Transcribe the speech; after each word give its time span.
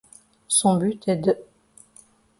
Son 0.47 0.79
but 0.79 1.07
est 1.07 1.15
d'. 1.17 1.37